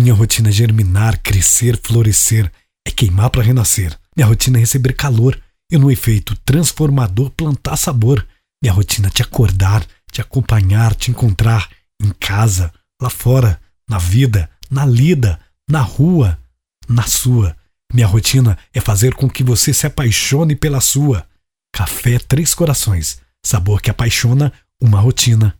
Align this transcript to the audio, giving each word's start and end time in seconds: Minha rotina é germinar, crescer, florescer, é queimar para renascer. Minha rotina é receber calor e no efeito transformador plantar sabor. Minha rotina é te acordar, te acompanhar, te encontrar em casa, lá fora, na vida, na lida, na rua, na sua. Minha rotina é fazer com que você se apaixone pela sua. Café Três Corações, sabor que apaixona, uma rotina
Minha 0.00 0.14
rotina 0.14 0.48
é 0.48 0.52
germinar, 0.52 1.20
crescer, 1.20 1.78
florescer, 1.78 2.50
é 2.88 2.90
queimar 2.90 3.28
para 3.28 3.42
renascer. 3.42 3.94
Minha 4.16 4.26
rotina 4.26 4.56
é 4.56 4.60
receber 4.60 4.94
calor 4.94 5.38
e 5.70 5.76
no 5.76 5.90
efeito 5.90 6.34
transformador 6.36 7.28
plantar 7.28 7.76
sabor. 7.76 8.26
Minha 8.62 8.72
rotina 8.72 9.08
é 9.08 9.10
te 9.10 9.20
acordar, 9.20 9.86
te 10.10 10.22
acompanhar, 10.22 10.94
te 10.94 11.10
encontrar 11.10 11.68
em 12.02 12.08
casa, 12.18 12.72
lá 13.00 13.10
fora, 13.10 13.60
na 13.86 13.98
vida, 13.98 14.48
na 14.70 14.86
lida, 14.86 15.38
na 15.68 15.82
rua, 15.82 16.38
na 16.88 17.02
sua. 17.02 17.54
Minha 17.92 18.06
rotina 18.06 18.56
é 18.72 18.80
fazer 18.80 19.12
com 19.14 19.28
que 19.28 19.44
você 19.44 19.70
se 19.70 19.86
apaixone 19.86 20.56
pela 20.56 20.80
sua. 20.80 21.26
Café 21.74 22.18
Três 22.18 22.54
Corações, 22.54 23.20
sabor 23.44 23.82
que 23.82 23.90
apaixona, 23.90 24.50
uma 24.80 24.98
rotina 24.98 25.54